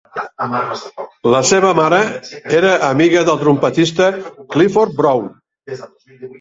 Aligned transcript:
La 1.33 1.41
seva 1.49 1.73
mare 1.81 1.99
era 2.61 2.73
amiga 2.89 3.23
del 3.29 3.39
trompetista 3.45 4.11
Clifford 4.57 5.01
Brown. 5.03 5.33